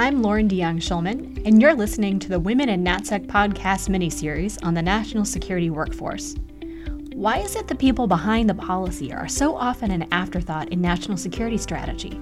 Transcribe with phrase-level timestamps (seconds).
[0.00, 4.72] I'm Loren DeJonge Schulman, and you're listening to the Women in NatSec podcast mini-series on
[4.72, 6.36] the national security workforce.
[7.12, 11.18] Why is it the people behind the policy are so often an afterthought in national
[11.18, 12.12] security strategy?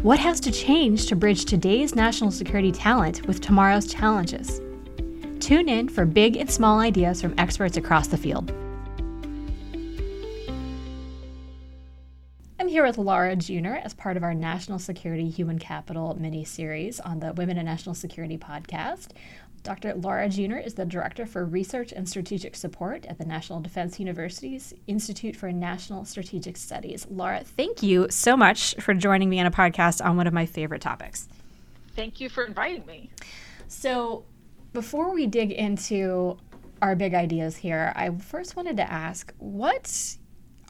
[0.00, 4.62] What has to change to bridge today's national security talent with tomorrow's challenges?
[5.38, 8.54] Tune in for big and small ideas from experts across the field.
[12.72, 17.20] Here with Laura Junor as part of our National Security Human Capital mini series on
[17.20, 19.08] the Women in National Security podcast.
[19.62, 19.92] Dr.
[19.92, 24.72] Laura Junor is the Director for Research and Strategic Support at the National Defense University's
[24.86, 27.06] Institute for National Strategic Studies.
[27.10, 30.46] Laura, thank you so much for joining me on a podcast on one of my
[30.46, 31.28] favorite topics.
[31.94, 33.10] Thank you for inviting me.
[33.68, 34.24] So,
[34.72, 36.38] before we dig into
[36.80, 40.16] our big ideas here, I first wanted to ask what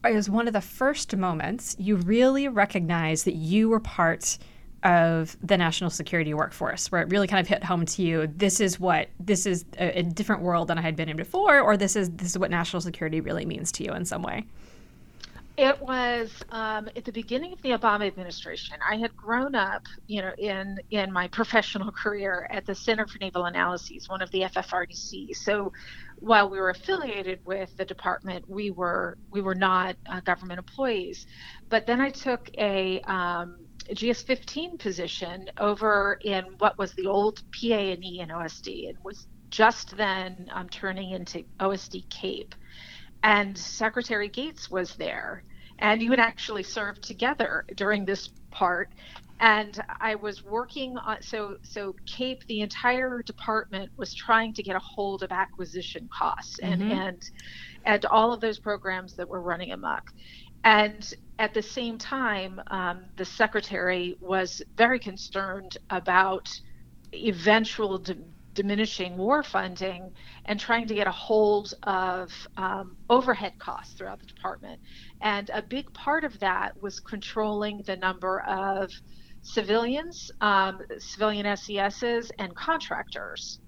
[0.05, 4.39] is one of the first moments you really recognize that you were part
[4.83, 8.61] of the national security workforce where it really kind of hit home to you this
[8.61, 11.77] is what this is a, a, different world than i had been in before or
[11.77, 14.45] this is this is what national security really means to you in some way
[15.57, 18.77] it was um, at the beginning of the Obama administration.
[18.89, 23.19] I had grown up, you know, in in my professional career at the Center for
[23.19, 25.73] Naval Analyses, one of the ffrdc So,
[26.23, 31.27] while we were affiliated with the department, we were we were not uh, government employees.
[31.69, 33.59] But then I took a um,
[33.91, 40.49] GS15 position over in what was the old PA&E in OSD, and was just then
[40.53, 42.55] um, turning into OSD Cape
[43.23, 45.45] and Secretary Gates was there,
[45.79, 48.91] and you had actually served together during this part.
[49.43, 54.77] And I was working on so so Cape, the entire department was trying to get
[54.77, 56.93] a hold of acquisition costs and mm-hmm.
[56.93, 57.31] and
[57.85, 60.13] and all of those programs that were running amok.
[60.63, 66.49] And at the same time, um, the secretary was very concerned about
[67.13, 68.01] eventual
[68.55, 70.13] diminishing war funding
[70.45, 74.81] and trying to get a hold of um, overhead costs throughout the department.
[75.21, 78.93] And a big part of that was controlling the number of
[79.43, 83.61] civilians, um, civilian SESs, and contractors.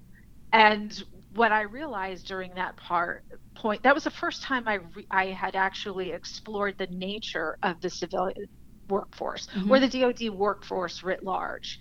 [0.53, 1.05] And
[1.35, 3.25] what I realized during that part
[3.55, 7.81] point, that was the first time I, re- I had actually explored the nature of
[7.81, 8.47] the civilian
[8.89, 9.71] workforce mm-hmm.
[9.71, 11.81] or the DoD workforce writ large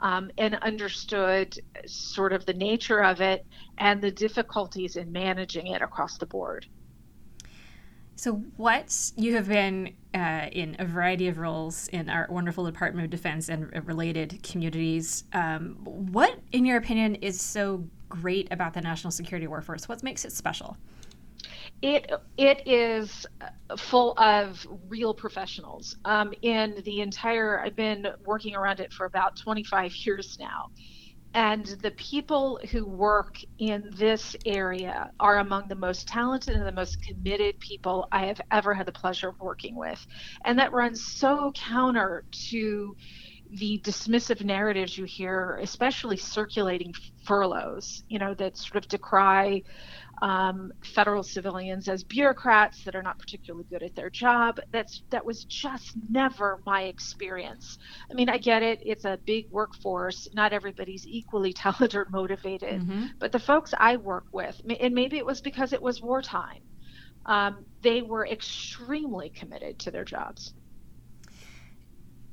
[0.00, 3.46] um, and understood sort of the nature of it
[3.78, 6.66] and the difficulties in managing it across the board.
[8.16, 13.04] So, what you have been uh, in a variety of roles in our wonderful Department
[13.04, 15.24] of Defense and related communities.
[15.32, 19.88] Um, what, in your opinion, is so great about the national security workforce?
[19.88, 20.76] What makes it special?
[21.82, 23.26] it it is
[23.76, 25.96] full of real professionals.
[26.04, 30.70] Um, in the entire, I've been working around it for about 25 years now,
[31.34, 36.72] and the people who work in this area are among the most talented and the
[36.72, 40.04] most committed people I have ever had the pleasure of working with,
[40.44, 42.94] and that runs so counter to
[43.58, 46.92] the dismissive narratives you hear, especially circulating
[47.26, 49.62] furloughs, you know, that sort of decry
[50.22, 54.60] um, federal civilians as bureaucrats that are not particularly good at their job.
[54.72, 57.78] That's that was just never my experience.
[58.10, 60.28] I mean, I get it; it's a big workforce.
[60.34, 63.06] Not everybody's equally talented or motivated, mm-hmm.
[63.18, 66.62] but the folks I work with, and maybe it was because it was wartime,
[67.26, 70.54] um, they were extremely committed to their jobs.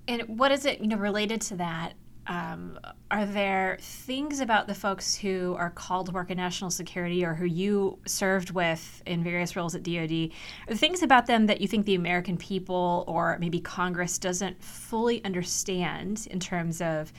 [0.08, 1.94] And what is it, you know, related to that?
[2.28, 7.26] Um, are there things about the folks who are called to work in national security
[7.26, 10.30] or who you served with in various roles at DoD?
[10.70, 15.24] Are things about them that you think the American people or maybe Congress doesn't fully
[15.26, 17.12] understand in terms of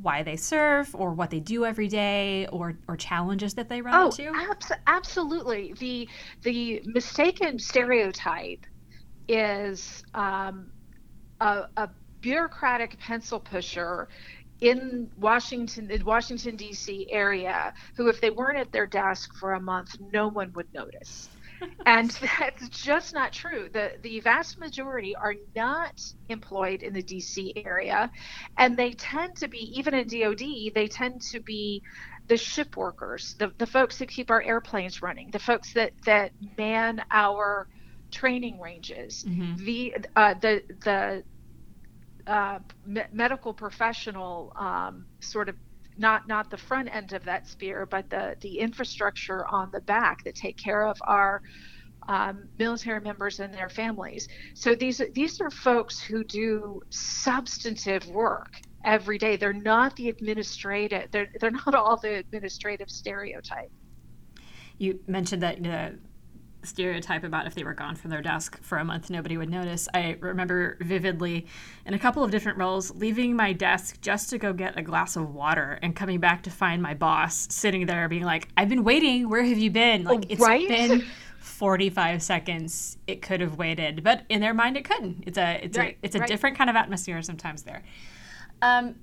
[0.00, 3.94] why they serve or what they do every day or, or challenges that they run
[3.94, 4.32] oh, into?
[4.34, 5.74] Abs- absolutely.
[5.78, 6.08] The
[6.42, 8.64] the mistaken stereotype
[9.28, 10.70] is um,
[11.40, 14.08] a, a bureaucratic pencil pusher
[14.60, 17.06] in Washington, the Washington D.C.
[17.10, 21.28] area, who, if they weren't at their desk for a month, no one would notice.
[21.86, 23.68] and that's just not true.
[23.72, 28.10] The the vast majority are not employed in the DC area,
[28.56, 30.72] and they tend to be even in DoD.
[30.74, 31.82] They tend to be
[32.28, 36.32] the ship workers, the the folks that keep our airplanes running, the folks that that
[36.56, 37.66] man our
[38.10, 39.64] training ranges, mm-hmm.
[39.64, 41.24] the uh, the the
[42.28, 45.56] uh, me- medical professional um, sort of
[45.96, 50.22] not not the front end of that spear, but the the infrastructure on the back
[50.24, 51.42] that take care of our
[52.06, 54.28] um, military members and their families.
[54.54, 59.36] So these these are folks who do substantive work every day.
[59.36, 61.10] They're not the administrative.
[61.10, 63.70] They're they're not all the administrative stereotype.
[64.78, 65.98] You mentioned that the
[66.68, 69.88] stereotype about if they were gone from their desk for a month, nobody would notice.
[69.94, 71.46] I remember vividly
[71.86, 75.16] in a couple of different roles leaving my desk just to go get a glass
[75.16, 78.84] of water and coming back to find my boss sitting there being like, I've been
[78.84, 79.28] waiting.
[79.28, 80.04] Where have you been?
[80.04, 80.68] Like, it's right?
[80.68, 81.04] been
[81.40, 82.98] 45 seconds.
[83.06, 85.24] It could have waited, but in their mind, it couldn't.
[85.26, 86.28] It's a, it's right, a, it's a right.
[86.28, 87.82] different kind of atmosphere sometimes there.
[88.62, 88.96] Um,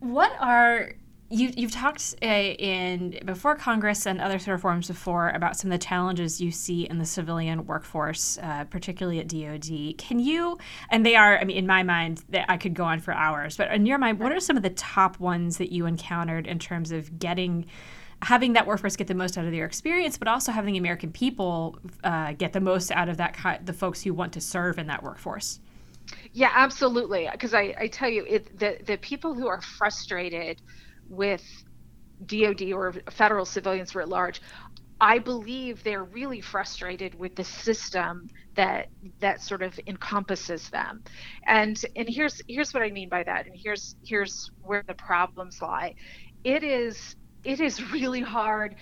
[0.00, 0.92] what are
[1.28, 5.72] you, you've talked uh, in before Congress and other sort of forums before about some
[5.72, 9.98] of the challenges you see in the civilian workforce, uh, particularly at DoD.
[9.98, 10.58] Can you?
[10.90, 11.38] And they are.
[11.38, 13.56] I mean, in my mind, that I could go on for hours.
[13.56, 16.58] But in your mind, what are some of the top ones that you encountered in
[16.58, 17.66] terms of getting?
[18.22, 21.12] having that workforce get the most out of their experience, but also having the American
[21.12, 24.86] people uh, get the most out of that the folks who want to serve in
[24.86, 25.60] that workforce.
[26.32, 27.28] Yeah, absolutely.
[27.30, 30.62] Because I, I tell you, it, the the people who are frustrated
[31.08, 31.44] with
[32.26, 34.40] DoD or federal civilians writ large,
[35.00, 38.88] I believe they're really frustrated with the system that
[39.20, 41.02] that sort of encompasses them.
[41.46, 43.46] And and here's here's what I mean by that.
[43.46, 45.94] And here's here's where the problems lie.
[46.44, 47.14] It is
[47.44, 48.76] it is really hard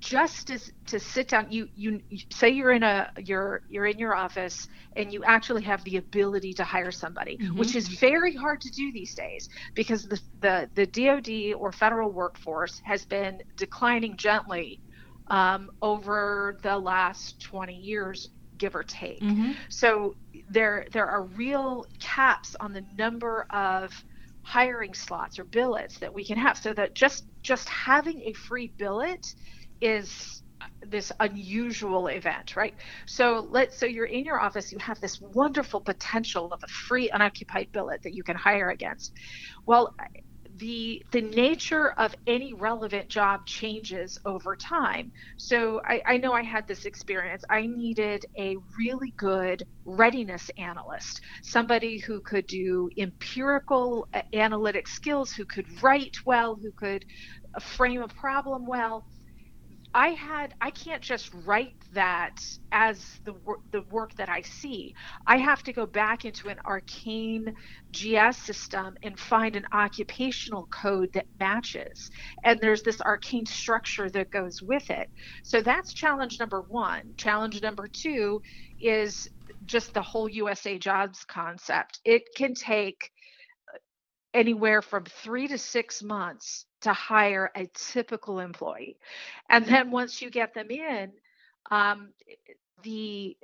[0.00, 3.98] just to, to sit down you, you you say you're in a you're you're in
[3.98, 4.66] your office
[4.96, 7.58] and you actually have the ability to hire somebody mm-hmm.
[7.58, 12.10] which is very hard to do these days because the, the the DoD or federal
[12.10, 14.80] workforce has been declining gently
[15.28, 19.52] um, over the last 20 years give or take mm-hmm.
[19.68, 20.14] so
[20.48, 23.92] there there are real caps on the number of
[24.42, 28.72] hiring slots or billets that we can have so that just just having a free
[28.78, 29.34] billet
[29.80, 30.42] is
[30.86, 32.74] this unusual event, right?
[33.06, 37.10] So let's so you're in your office, you have this wonderful potential of a free
[37.10, 39.12] unoccupied billet that you can hire against.
[39.66, 39.94] Well,
[40.56, 45.12] the the nature of any relevant job changes over time.
[45.36, 47.44] So I, I know I had this experience.
[47.50, 55.32] I needed a really good readiness analyst, somebody who could do empirical uh, analytic skills,
[55.32, 57.04] who could write well, who could
[57.60, 59.04] frame a problem well
[59.92, 62.40] I had I can't just write that
[62.70, 63.34] as the
[63.72, 64.94] the work that I see.
[65.26, 67.52] I have to go back into an arcane
[67.92, 72.08] GS system and find an occupational code that matches.
[72.44, 75.08] And there's this arcane structure that goes with it.
[75.42, 77.14] So that's challenge number 1.
[77.16, 78.40] Challenge number 2
[78.80, 79.26] is
[79.66, 81.98] just the whole USA jobs concept.
[82.04, 83.10] It can take
[84.34, 88.96] anywhere from 3 to 6 months to hire a typical employee.
[89.48, 91.12] And then once you get them in,
[91.70, 92.12] um,
[92.82, 93.36] the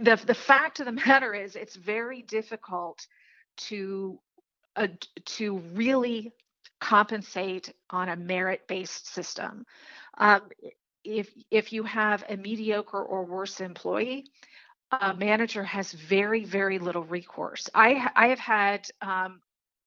[0.00, 3.06] the the fact of the matter is it's very difficult
[3.56, 4.18] to
[4.76, 4.88] uh,
[5.24, 6.32] to really
[6.80, 9.64] compensate on a merit based system.
[10.18, 10.42] Um,
[11.04, 14.24] if if you have a mediocre or worse employee,
[15.00, 17.68] a manager has very very little recourse.
[17.74, 19.40] I I have had um,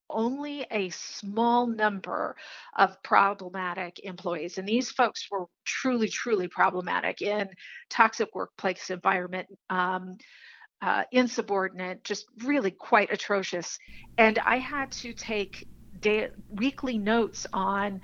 [0.09, 2.35] only a small number
[2.77, 4.57] of problematic employees.
[4.57, 7.49] And these folks were truly, truly problematic in
[7.89, 10.17] toxic workplace environment, um,
[10.81, 13.77] uh, insubordinate, just really quite atrocious.
[14.17, 15.67] And I had to take
[15.99, 18.01] day- weekly notes on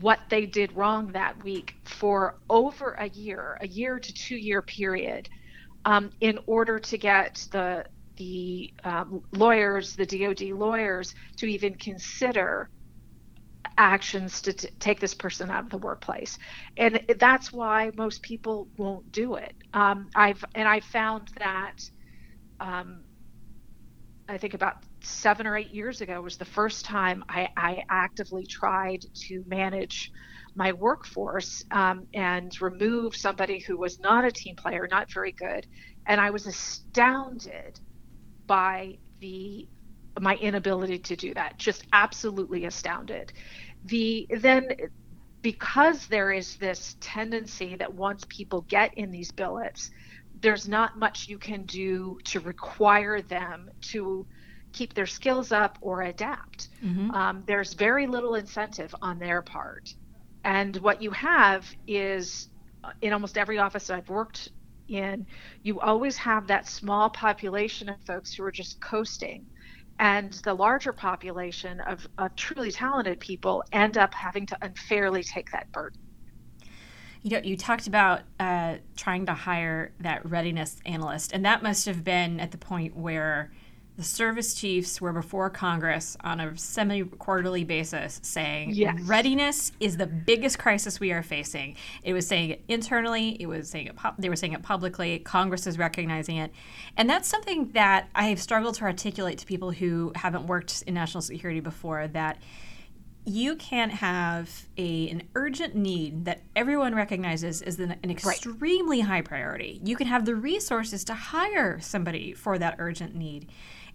[0.00, 4.60] what they did wrong that week for over a year, a year to two year
[4.62, 5.28] period,
[5.86, 7.84] um, in order to get the
[8.18, 12.70] the um, lawyers, the DoD lawyers, to even consider
[13.78, 16.38] actions to t- take this person out of the workplace,
[16.76, 19.54] and that's why most people won't do it.
[19.72, 21.76] Um, I've and I found that
[22.60, 23.04] um,
[24.28, 28.44] I think about seven or eight years ago was the first time I, I actively
[28.46, 30.10] tried to manage
[30.56, 35.66] my workforce um, and remove somebody who was not a team player, not very good,
[36.06, 37.78] and I was astounded
[38.46, 39.68] by the
[40.18, 43.32] my inability to do that just absolutely astounded.
[43.84, 44.68] The then
[45.42, 49.90] because there is this tendency that once people get in these billets
[50.40, 54.26] there's not much you can do to require them to
[54.72, 56.68] keep their skills up or adapt.
[56.84, 57.10] Mm-hmm.
[57.12, 59.94] um, there's very little incentive on their part
[60.46, 62.48] and what you have is
[62.84, 64.50] uh, in almost every office i've worked
[64.88, 65.26] in,
[65.62, 69.44] you always have that small population of folks who are just coasting.
[69.98, 75.50] And the larger population of, of truly talented people end up having to unfairly take
[75.52, 76.00] that burden.
[77.22, 81.86] You know, you talked about uh, trying to hire that readiness analyst, and that must
[81.86, 83.50] have been at the point where
[83.96, 89.00] the service chiefs were before Congress on a semi quarterly basis saying yes.
[89.02, 91.76] readiness is the biggest crisis we are facing.
[92.02, 95.66] It was saying it internally, it was saying it they were saying it publicly, Congress
[95.66, 96.52] is recognizing it.
[96.96, 100.94] And that's something that I have struggled to articulate to people who haven't worked in
[100.94, 102.38] national security before that
[103.28, 109.08] you can't have a, an urgent need that everyone recognizes is an, an extremely right.
[109.08, 109.80] high priority.
[109.82, 113.48] You can have the resources to hire somebody for that urgent need.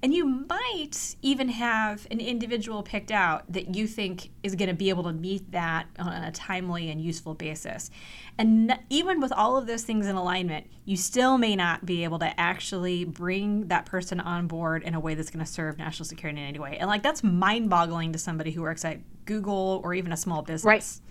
[0.03, 4.73] And you might even have an individual picked out that you think is going to
[4.73, 7.91] be able to meet that on a timely and useful basis.
[8.37, 12.17] And even with all of those things in alignment, you still may not be able
[12.17, 16.05] to actually bring that person on board in a way that's going to serve national
[16.05, 16.77] security in any way.
[16.79, 20.41] And like that's mind boggling to somebody who works at Google or even a small
[20.41, 21.01] business.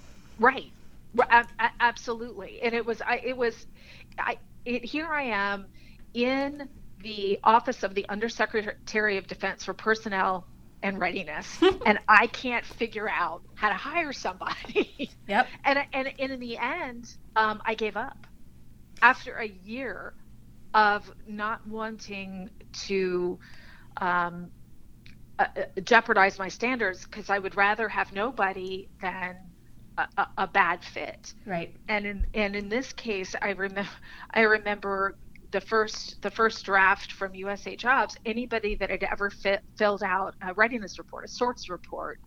[0.41, 0.73] Right.
[1.15, 1.47] Right.
[1.79, 2.61] Absolutely.
[2.63, 3.67] And it was, I, it was,
[4.19, 5.67] I, it, here I am
[6.15, 6.69] in
[7.03, 10.47] the office of the Undersecretary of Defense for Personnel
[10.83, 15.11] and Readiness, and I can't figure out how to hire somebody.
[15.29, 15.47] Yep.
[15.65, 18.27] and, and, and in the end, um, I gave up
[19.01, 20.13] after a year
[20.75, 22.51] of not wanting
[22.87, 23.39] to
[23.99, 24.51] um,
[25.39, 29.37] uh, uh jeopardize my standards because I would rather have nobody than
[29.99, 31.33] a, a, a, bad fit.
[31.47, 31.77] Right.
[31.89, 33.91] And in and in this case, I remember
[34.33, 35.17] I remember
[35.53, 40.35] the first the first draft from USA Jobs, anybody that had ever fit, filled out
[40.43, 42.21] a readiness report, a sorts report,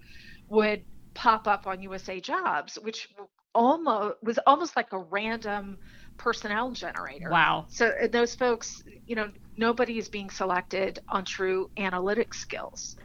[0.50, 3.10] would pop up on USA Jobs, which
[3.56, 5.78] almost was almost like a random
[6.18, 7.30] personnel generator.
[7.30, 7.66] Wow.
[7.70, 12.96] So uh, those folks, you know, nobody is being selected on true analytic skills.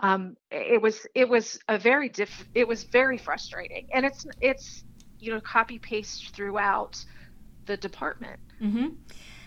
[0.00, 4.84] Um, it was it was a very diff it was very frustrating, and it's it's
[5.18, 7.04] you know copy paste throughout
[7.66, 8.40] the department.
[8.60, 8.88] Mm-hmm.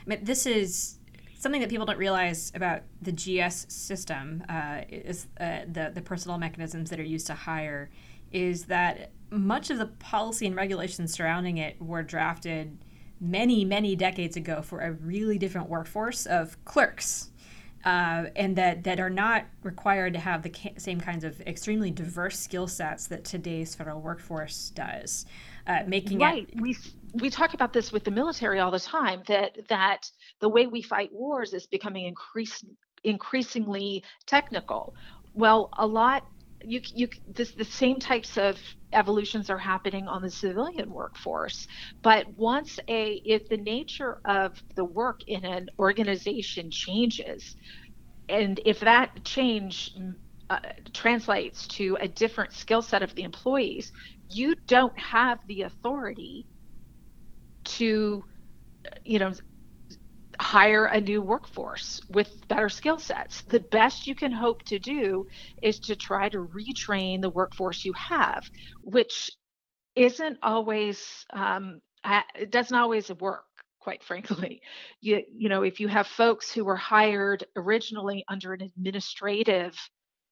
[0.05, 0.99] Mean, this is
[1.37, 6.37] something that people don't realize about the GS system uh, is uh, the the personnel
[6.37, 7.89] mechanisms that are used to hire
[8.31, 12.77] is that much of the policy and regulations surrounding it were drafted
[13.19, 17.29] many many decades ago for a really different workforce of clerks
[17.85, 21.91] uh, and that, that are not required to have the ca- same kinds of extremely
[21.91, 25.27] diverse skill sets that today's federal workforce does,
[25.67, 26.49] uh, making right.
[26.51, 26.59] it.
[26.59, 26.75] We
[27.21, 30.09] we talk about this with the military all the time that that
[30.41, 32.63] the way we fight wars is becoming increase,
[33.03, 34.93] increasingly technical.
[35.33, 36.23] Well, a lot
[36.63, 38.57] you you this the same types of
[38.93, 41.67] evolutions are happening on the civilian workforce
[42.01, 47.55] but once a if the nature of the work in an organization changes
[48.29, 49.91] and if that change
[50.49, 50.59] uh,
[50.93, 53.91] translates to a different skill set of the employees
[54.29, 56.47] you don't have the authority
[57.65, 58.23] to
[59.03, 59.33] you know
[60.39, 63.41] hire a new workforce with better skill sets.
[63.43, 65.25] The best you can hope to do
[65.61, 68.43] is to try to retrain the workforce you have,
[68.81, 69.31] which
[69.95, 71.79] isn't always um,
[72.35, 73.45] it doesn't always work
[73.79, 74.61] quite frankly
[75.01, 79.75] you you know if you have folks who were hired originally under an administrative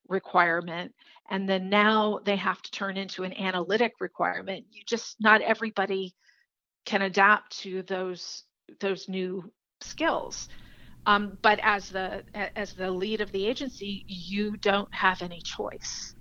[0.09, 0.93] requirement
[1.29, 6.13] and then now they have to turn into an analytic requirement you just not everybody
[6.85, 8.43] can adapt to those
[8.79, 10.49] those new skills.
[11.05, 12.23] Um, but as the
[12.55, 16.15] as the lead of the agency, you don't have any choice,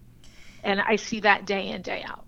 [0.65, 2.27] and I see that day in day out.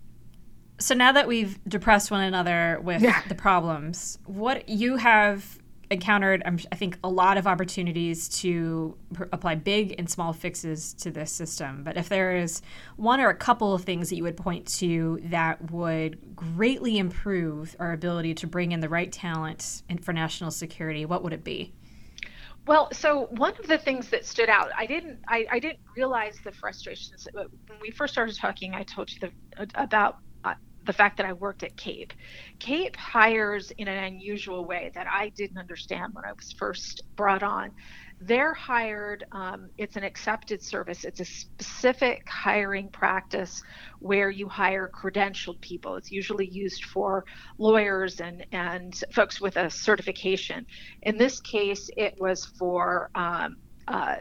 [0.78, 3.22] So now that we've depressed one another with yeah.
[3.28, 5.58] the problems, what you have
[5.94, 11.10] encountered, I think, a lot of opportunities to pr- apply big and small fixes to
[11.10, 11.82] this system.
[11.84, 12.60] But if there is
[12.96, 17.74] one or a couple of things that you would point to that would greatly improve
[17.78, 21.72] our ability to bring in the right talent for national security, what would it be?
[22.66, 26.38] Well, so one of the things that stood out, I didn't, I, I didn't realize
[26.42, 28.74] the frustrations uh, when we first started talking.
[28.74, 30.18] I told you the, about
[30.86, 32.12] the fact that I worked at CAPE.
[32.58, 37.42] CAPE hires in an unusual way that I didn't understand when I was first brought
[37.42, 37.70] on.
[38.20, 41.04] They're hired, um, it's an excepted service.
[41.04, 43.62] It's a specific hiring practice
[43.98, 45.96] where you hire credentialed people.
[45.96, 47.24] It's usually used for
[47.58, 50.64] lawyers and, and folks with a certification.
[51.02, 53.56] In this case, it was for um,
[53.88, 54.16] uh,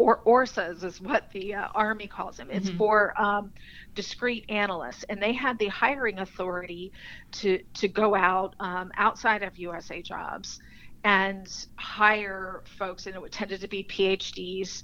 [0.00, 2.48] or ORSAs is what the uh, Army calls them.
[2.50, 2.78] It's mm-hmm.
[2.78, 3.52] for um,
[3.94, 6.90] discrete analysts, and they had the hiring authority
[7.32, 10.58] to to go out um, outside of USA Jobs
[11.04, 14.82] and hire folks, and it tended to be PhDs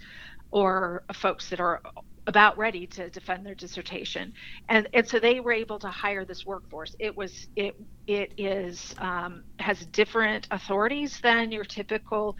[0.50, 1.80] or folks that are
[2.26, 4.32] about ready to defend their dissertation
[4.68, 7.76] and and so they were able to hire this workforce it was it
[8.08, 12.36] it is um, has different authorities than your typical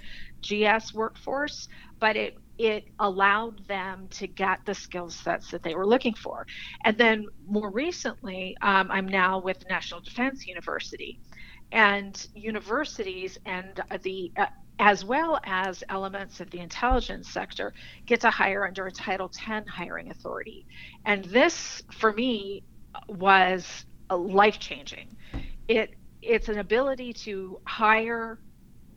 [0.47, 1.69] GS workforce,
[1.99, 6.47] but it it allowed them to get the skill sets that they were looking for.
[6.85, 11.21] And then more recently, um, I'm now with National Defense University,
[11.73, 14.47] and universities and the uh,
[14.79, 17.73] as well as elements of the intelligence sector
[18.05, 20.67] get to hire under a Title X hiring authority.
[21.07, 22.63] And this, for me,
[23.09, 25.17] was life changing.
[25.69, 28.39] It it's an ability to hire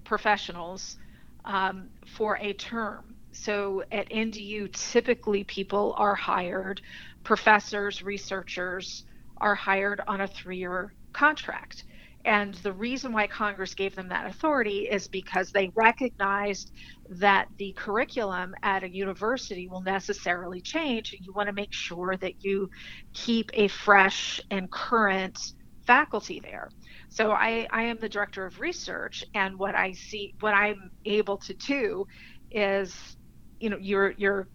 [0.04, 0.98] professionals
[1.46, 3.16] um, for a term.
[3.32, 6.82] So at NDU, typically people are hired,
[7.24, 9.06] professors, researchers
[9.38, 11.86] are hired on a three year contract.
[12.26, 16.72] And the reason why Congress gave them that authority is because they recognized
[17.10, 21.16] that the curriculum at a university will necessarily change.
[21.18, 22.70] You want to make sure that you
[23.14, 25.54] keep a fresh and current
[25.88, 26.70] faculty there.
[27.08, 31.38] So I, I am the director of research, and what I see, what I'm able
[31.38, 32.06] to do,
[32.52, 33.18] is,
[33.60, 34.48] you know, you're you're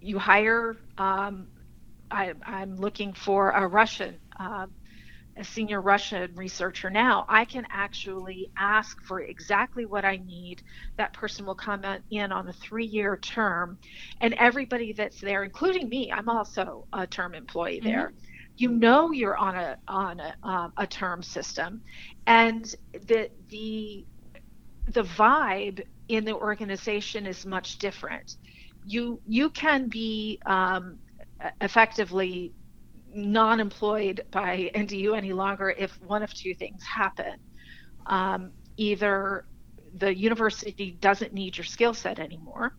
[0.00, 0.76] you hire.
[0.98, 1.48] Um,
[2.10, 4.66] I, I'm looking for a Russian uh,
[5.36, 10.62] a senior Russian researcher now, I can actually ask for exactly what I need.
[10.96, 13.78] That person will come in on a three year term,
[14.20, 17.88] and everybody that's there, including me, I'm also a term employee mm-hmm.
[17.88, 18.12] there.
[18.56, 21.82] You know you're on a on a, um, a term system,
[22.26, 22.74] and
[23.06, 24.04] the the
[24.88, 28.36] the vibe in the organization is much different.
[28.84, 30.98] You you can be um,
[31.60, 32.52] effectively
[33.14, 37.36] non-employed by NDU any longer if one of two things happen.
[38.06, 39.44] Um, either
[39.98, 42.74] the university doesn't need your skill set anymore,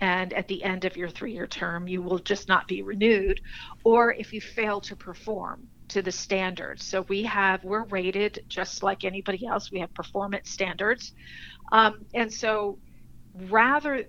[0.00, 3.40] and at the end of your three-year term, you will just not be renewed,
[3.84, 6.84] or if you fail to perform to the standards.
[6.84, 9.70] So we have we're rated just like anybody else.
[9.70, 11.12] We have performance standards,
[11.72, 12.78] um, and so
[13.48, 14.04] rather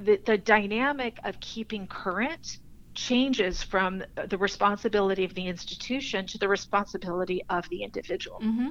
[0.00, 2.58] the, the dynamic of keeping current
[2.94, 8.38] changes from the responsibility of the institution to the responsibility of the individual.
[8.40, 8.70] Mm-hmm.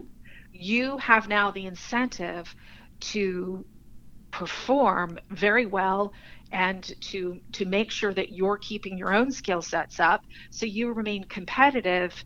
[0.51, 2.53] You have now the incentive
[2.99, 3.65] to
[4.31, 6.13] perform very well
[6.51, 10.93] and to to make sure that you're keeping your own skill sets up so you
[10.93, 12.23] remain competitive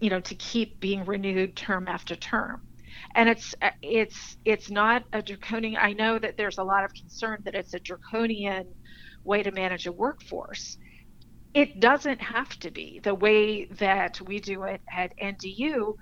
[0.00, 2.62] you know to keep being renewed term after term
[3.14, 7.38] and it's it's it's not a draconian i know that there's a lot of concern
[7.44, 8.64] that it's a draconian
[9.24, 10.76] way to manage a workforce
[11.54, 13.00] it doesn't have to be.
[13.02, 15.94] The way that we do it at NDU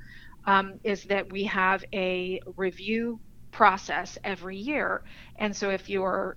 [0.47, 3.21] um, is that we have a review
[3.53, 5.03] process every year.
[5.39, 6.37] And so if you're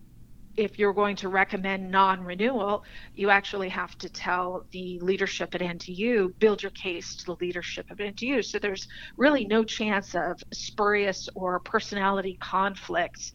[0.58, 2.84] if you're going to recommend non-renewal,
[3.16, 7.90] you actually have to tell the leadership at NDU, build your case to the leadership
[7.90, 8.44] of NDU.
[8.44, 8.88] So there's
[9.18, 13.34] really no chance of spurious or personality conflicts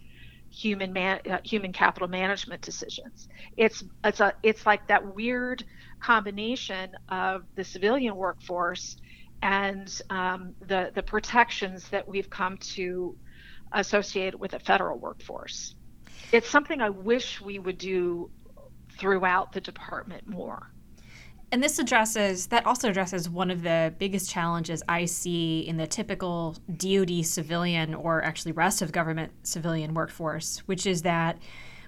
[0.50, 3.29] human man, uh, human capital management decisions.
[3.57, 5.64] It's it's a it's like that weird
[6.02, 8.96] combination of the civilian workforce
[9.42, 13.16] and um, the the protections that we've come to
[13.72, 15.74] associate with a federal workforce.
[16.33, 18.31] It's something I wish we would do
[18.98, 20.70] throughout the department more.
[21.52, 25.87] And this addresses, that also addresses one of the biggest challenges I see in the
[25.87, 31.38] typical DoD civilian or actually rest of government civilian workforce, which is that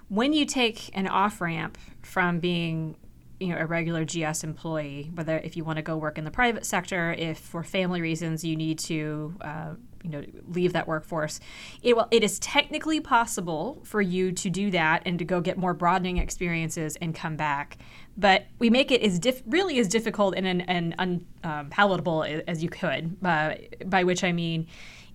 [0.08, 2.96] when you take an off ramp from being
[3.40, 6.30] you know a regular GS employee, whether if you want to go work in the
[6.30, 11.40] private sector, if for family reasons you need to uh, you know leave that workforce,
[11.82, 15.58] it will it is technically possible for you to do that and to go get
[15.58, 17.78] more broadening experiences and come back.
[18.16, 22.62] But we make it as diff- really as difficult and and, and unpalatable um, as
[22.62, 23.16] you could.
[23.24, 23.54] Uh,
[23.86, 24.66] by which I mean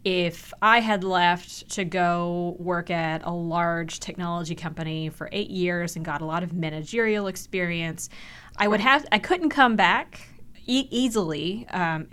[0.04, 5.96] if I had left to go work at a large technology company for eight years
[5.96, 8.10] and got a lot of managerial experience,
[8.58, 10.20] I would have I couldn't come back
[10.66, 12.08] e- easily um,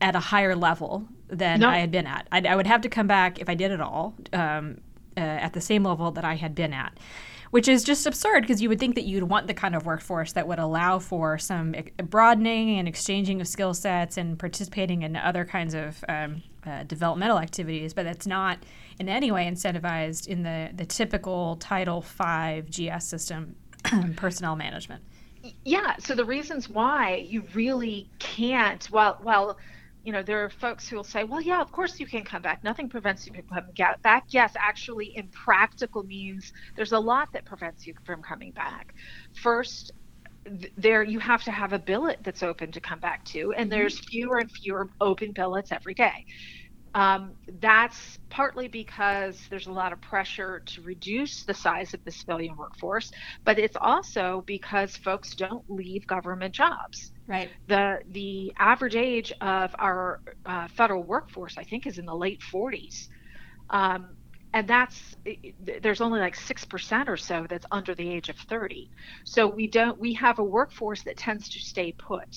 [0.00, 1.68] at a higher level than no.
[1.68, 2.26] I had been at.
[2.32, 4.80] I'd, I would have to come back if I did it all um,
[5.16, 6.98] uh, at the same level that I had been at
[7.54, 10.32] which is just absurd because you would think that you'd want the kind of workforce
[10.32, 11.72] that would allow for some
[12.10, 17.38] broadening and exchanging of skill sets and participating in other kinds of um, uh, developmental
[17.38, 18.58] activities, but that's not
[18.98, 23.54] in any way incentivized in the, the typical Title V GS system
[24.16, 25.04] personnel management.
[25.64, 29.58] Yeah, so the reasons why you really can't, well, well,
[30.04, 32.42] you know, there are folks who will say, well, yeah, of course you can come
[32.42, 32.62] back.
[32.62, 34.24] Nothing prevents you from coming back.
[34.28, 38.94] Yes, actually, in practical means, there's a lot that prevents you from coming back.
[39.42, 39.92] First,
[40.76, 43.78] there you have to have a billet that's open to come back to, and mm-hmm.
[43.78, 46.26] there's fewer and fewer open billets every day.
[46.94, 52.10] um, that's partly because there's a lot of pressure to reduce the size of the
[52.12, 53.10] civilian workforce,
[53.44, 57.12] but it's also because folks don't leave government jobs.
[57.26, 57.56] Right.
[57.68, 62.42] The the average age of our uh, federal workforce, I think, is in the late
[62.42, 63.08] 40s.
[63.70, 64.16] Um,
[64.52, 65.14] and that's
[65.82, 68.88] there's only like 6% or so that's under the age of 30
[69.24, 72.28] so we don't we have a workforce that tends to stay put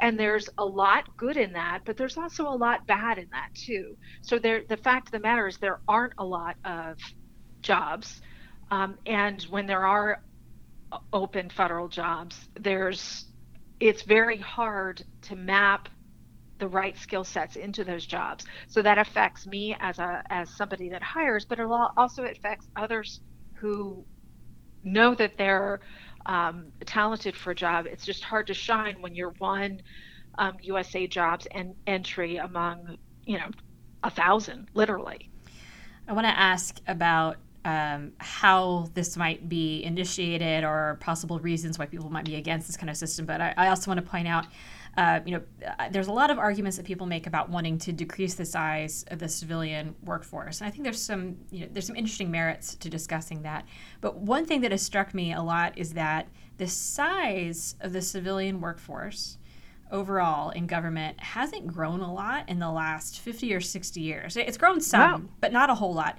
[0.00, 3.48] and there's a lot good in that but there's also a lot bad in that
[3.54, 6.96] too so there the fact of the matter is there aren't a lot of
[7.62, 8.20] jobs
[8.70, 10.18] um, and when there are
[11.12, 13.27] open federal jobs there's
[13.80, 15.88] it's very hard to map
[16.58, 18.44] the right skill sets into those jobs.
[18.66, 23.20] So that affects me as a as somebody that hires, but it also affects others
[23.54, 24.04] who
[24.82, 25.80] know that they're
[26.26, 27.86] um, talented for a job.
[27.86, 29.80] It's just hard to shine when you're one
[30.38, 33.50] um, USA Jobs and entry among you know
[34.02, 35.30] a thousand, literally.
[36.08, 41.86] I want to ask about um, how this might be initiated or possible reasons why
[41.86, 43.26] people might be against this kind of system.
[43.26, 44.46] But I, I also want to point out
[44.98, 45.42] uh, you know,
[45.78, 49.04] uh, there's a lot of arguments that people make about wanting to decrease the size
[49.12, 52.74] of the civilian workforce, and I think there's some, you know, there's some interesting merits
[52.74, 53.64] to discussing that.
[54.00, 58.02] But one thing that has struck me a lot is that the size of the
[58.02, 59.38] civilian workforce
[59.92, 64.36] overall in government hasn't grown a lot in the last 50 or 60 years.
[64.36, 65.28] It's grown some, wow.
[65.40, 66.18] but not a whole lot.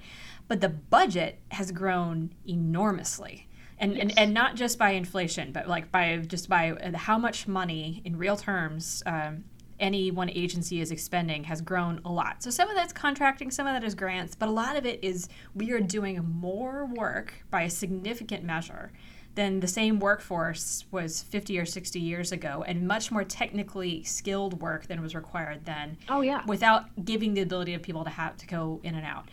[0.49, 3.47] But the budget has grown enormously
[3.79, 4.01] and, yes.
[4.01, 8.17] and and not just by inflation, but like by just by how much money in
[8.17, 9.45] real terms um,
[9.79, 12.43] any one agency is expending has grown a lot.
[12.43, 15.03] So some of that's contracting, some of that is grants, but a lot of it
[15.03, 18.91] is we are doing more work by a significant measure
[19.35, 24.59] than the same workforce was 50 or 60 years ago and much more technically skilled
[24.59, 25.97] work than was required then.
[26.09, 26.43] Oh yeah.
[26.45, 29.29] Without giving the ability of people to have to go in and out.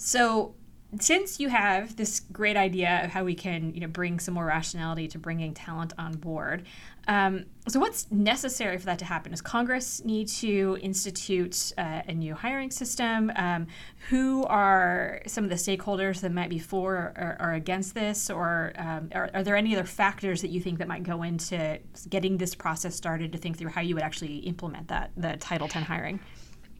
[0.00, 0.54] So
[0.98, 4.46] since you have this great idea of how we can you know bring some more
[4.46, 6.64] rationality to bringing talent on board
[7.06, 9.32] um, so what's necessary for that to happen?
[9.32, 13.32] Does congress need to institute uh, a new hiring system?
[13.34, 13.66] Um,
[14.08, 18.30] who are some of the stakeholders that might be for or, or against this?
[18.30, 21.80] Or um, are, are, there any other factors that you think that might go into
[22.08, 25.66] getting this process started to think through how you would actually implement that the title
[25.66, 26.20] 10 hiring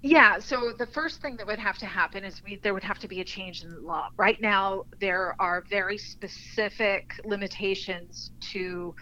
[0.02, 2.98] yeah, so the first thing that would have to happen is we there would have
[3.00, 4.08] to be a change in the law.
[4.16, 8.94] Right now there are very specific limitations to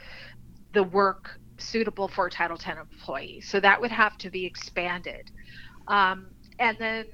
[0.74, 3.40] the work suitable for a Title X employee.
[3.42, 5.30] So that would have to be expanded.
[5.88, 7.04] Um, and then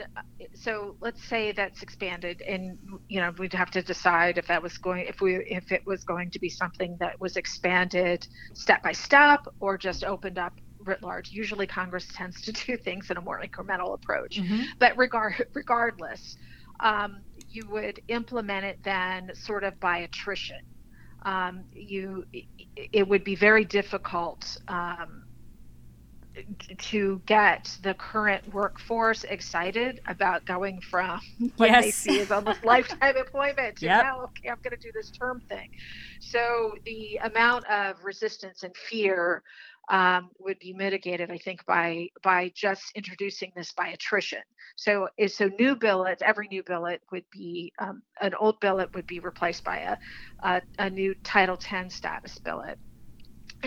[0.54, 4.78] so let's say that's expanded and you know we'd have to decide if that was
[4.78, 8.92] going if we if it was going to be something that was expanded step by
[8.92, 11.30] step or just opened up writ large.
[11.30, 14.38] Usually, Congress tends to do things in a more incremental approach.
[14.38, 14.62] Mm-hmm.
[14.78, 16.36] But regard, regardless,
[16.80, 17.18] um,
[17.50, 20.60] you would implement it then sort of by attrition.
[21.22, 22.26] Um, you,
[22.92, 25.24] it would be very difficult um,
[26.78, 31.20] to get the current workforce excited about going from
[31.56, 31.84] what yes.
[31.84, 34.04] they see as almost lifetime employment to yep.
[34.04, 35.70] now, okay, I'm going to do this term thing.
[36.20, 39.42] So the amount of resistance and fear
[39.88, 44.42] um, would be mitigated, I think, by by just introducing this by attrition.
[44.76, 49.20] So, so new billet, every new billet would be um, an old billet would be
[49.20, 49.96] replaced by a,
[50.42, 52.78] a, a new Title X status billet.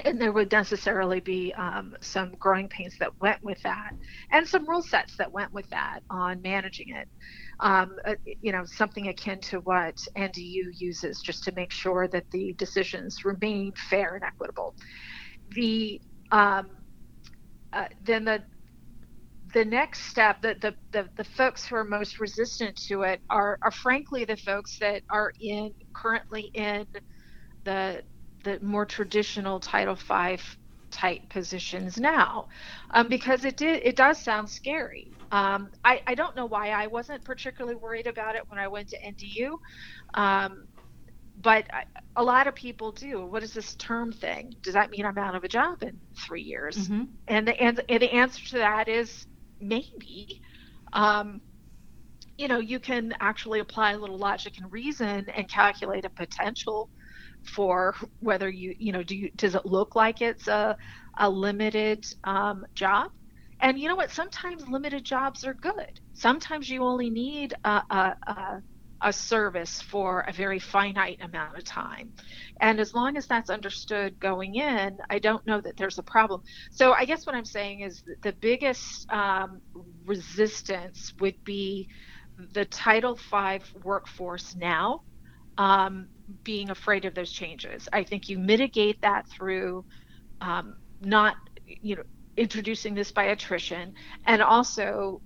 [0.06, 3.92] And there would necessarily be um, some growing pains that went with that
[4.32, 7.08] and some rule sets that went with that on managing it.
[7.60, 7.88] Uh,
[8.42, 13.26] you know something akin to what ndu uses just to make sure that the decisions
[13.26, 14.76] remain fair and equitable.
[15.56, 16.00] The
[16.32, 16.68] um,
[17.74, 18.44] uh, then the
[19.54, 23.58] the next step the, the, the the folks who are most resistant to it are
[23.64, 26.86] are frankly the folks that are in currently in
[27.66, 28.04] the
[28.44, 30.38] the more traditional title v
[30.92, 32.48] type positions now
[32.94, 35.14] um, because it did it does sound scary.
[35.32, 38.90] Um, I, I don't know why I wasn't particularly worried about it when I went
[38.90, 39.58] to NDU
[40.14, 40.67] um,
[41.42, 41.66] but
[42.16, 43.26] a lot of people do.
[43.26, 44.56] What is this term thing?
[44.62, 46.78] Does that mean I'm out of a job in three years?
[46.78, 47.04] Mm-hmm.
[47.28, 49.28] And the and, and, the answer to that is
[49.60, 50.42] maybe.
[50.94, 51.42] Um,
[52.38, 56.90] you know, you can actually apply a little logic and reason and calculate a potential
[57.44, 60.78] for whether you you know do you, does it look like it's a
[61.20, 63.12] a limited um, job?
[63.60, 64.12] And you know what?
[64.12, 66.00] Sometimes limited jobs are good.
[66.14, 68.62] Sometimes you only need a, a, a
[69.02, 72.12] a service for a very finite amount of time.
[72.62, 76.42] And as long as that's understood going in, I don't know that there's a problem.
[76.72, 79.62] So I guess what I'm saying is the biggest um,
[80.06, 81.88] resistance would be
[82.54, 85.02] the Title V workforce now
[85.58, 86.08] um,
[86.44, 87.88] being afraid of those changes.
[87.92, 89.86] I think you mitigate that through
[90.42, 92.04] um, not, you know,
[92.36, 93.94] introducing this by attrition
[94.26, 95.22] and also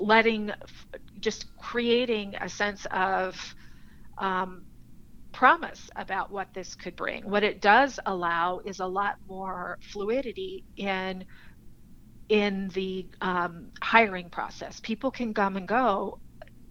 [0.00, 0.50] letting,
[1.20, 3.54] just creating a sense of
[4.18, 4.64] um,
[5.32, 7.28] promise about what this could bring.
[7.28, 11.24] What it does allow is a lot more fluidity in
[12.28, 14.80] in the um, hiring process.
[14.80, 16.18] People can come and go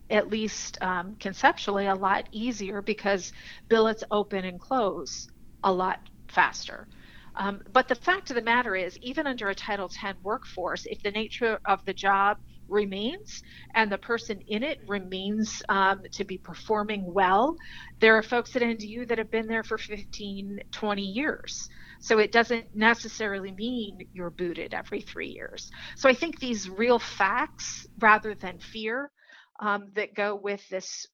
[0.10, 3.34] at least um, conceptually a lot easier because
[3.68, 5.28] billets open and close
[5.64, 6.88] a lot faster.
[7.36, 11.02] Um, but the fact of the matter is, even under a Title X workforce, if
[11.04, 12.38] the nature of the job
[12.69, 13.41] remains
[13.75, 17.56] and the person in it remains um, to be performing well,
[17.99, 21.67] there are folks at NDU that have been there for 15, 20 years.
[21.99, 25.69] So it doesn't necessarily mean you're booted every three years.
[25.95, 29.12] So I think these real facts rather than fear
[29.60, 31.08] um, that go with this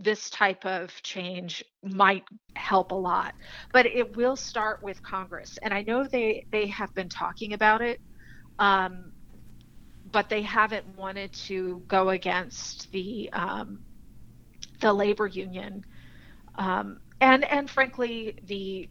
[0.00, 3.34] this type of change might help a lot
[3.72, 7.82] but it will start with congress and i know they they have been talking about
[7.82, 8.00] it
[8.60, 9.12] um,
[10.12, 13.80] but they haven't wanted to go against the um,
[14.80, 15.84] the labor union
[16.56, 18.88] um, and and frankly the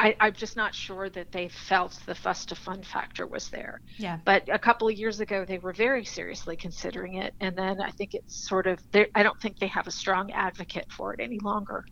[0.00, 3.82] I, am just not sure that they felt the fuss to fund factor was there.
[3.98, 4.18] Yeah.
[4.24, 7.90] But a couple of years ago, they were very seriously considering it, and then I
[7.90, 8.80] think it's sort of.
[9.14, 11.84] I don't think they have a strong advocate for it any longer.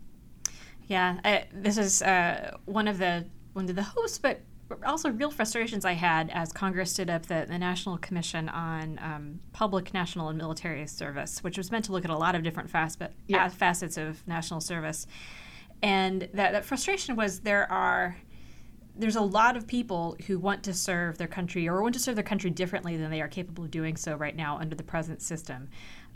[0.87, 4.41] Yeah, I, this is uh, one of the one of the hopes, but
[4.85, 9.41] also real frustrations I had as Congress stood up the, the National Commission on um,
[9.53, 12.71] Public, National, and Military Service, which was meant to look at a lot of different
[12.71, 13.49] facets, yeah.
[13.49, 15.07] facets of national service
[15.83, 18.17] and that, that frustration was there are
[18.97, 22.17] there's a lot of people who want to serve their country or want to serve
[22.17, 25.23] their country differently than they are capable of doing so right now under the present
[25.23, 25.69] system.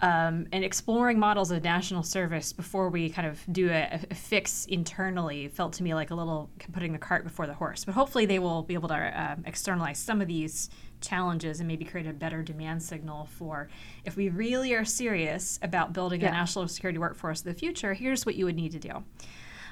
[0.03, 4.67] Um, and exploring models of national service before we kind of do a, a, fix
[4.67, 7.85] internally felt to me like a little putting the cart before the horse.
[7.85, 11.85] But hopefully, they will be able to uh, externalize some of these challenges and maybe
[11.85, 13.69] create a better demand signal for
[14.05, 16.29] if we really are serious about building yeah.
[16.29, 19.05] a national security workforce of the future, here's what you would need to do.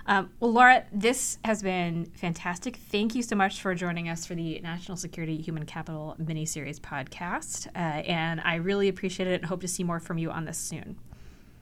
[0.07, 2.77] Um, well, Laura, this has been fantastic.
[2.77, 6.81] Thank you so much for joining us for the National Security Human Capital mini series
[6.81, 7.67] podcast.
[7.69, 10.59] Uh, and I really appreciate it and hope to see more from you on this
[10.59, 10.97] soon.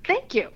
[0.04, 0.46] Thank you.